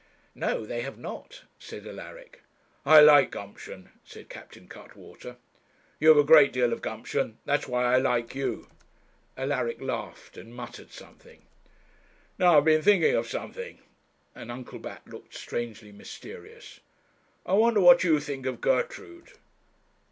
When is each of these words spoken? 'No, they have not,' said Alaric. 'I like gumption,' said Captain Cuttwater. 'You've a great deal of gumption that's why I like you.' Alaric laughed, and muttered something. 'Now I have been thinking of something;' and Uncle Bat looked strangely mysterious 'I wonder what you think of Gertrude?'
'No, 0.33 0.65
they 0.65 0.81
have 0.81 0.97
not,' 0.97 1.43
said 1.59 1.85
Alaric. 1.85 2.41
'I 2.87 3.01
like 3.01 3.29
gumption,' 3.29 3.91
said 4.03 4.29
Captain 4.29 4.67
Cuttwater. 4.67 5.35
'You've 5.99 6.17
a 6.17 6.23
great 6.23 6.51
deal 6.51 6.73
of 6.73 6.81
gumption 6.81 7.37
that's 7.45 7.67
why 7.67 7.83
I 7.83 7.97
like 7.97 8.33
you.' 8.33 8.67
Alaric 9.37 9.79
laughed, 9.79 10.37
and 10.37 10.55
muttered 10.55 10.91
something. 10.91 11.43
'Now 12.39 12.53
I 12.53 12.55
have 12.55 12.65
been 12.65 12.81
thinking 12.81 13.13
of 13.13 13.27
something;' 13.27 13.77
and 14.33 14.49
Uncle 14.51 14.79
Bat 14.79 15.03
looked 15.05 15.35
strangely 15.35 15.91
mysterious 15.91 16.79
'I 17.45 17.53
wonder 17.53 17.79
what 17.79 18.03
you 18.03 18.19
think 18.19 18.47
of 18.47 18.59
Gertrude?' 18.59 19.33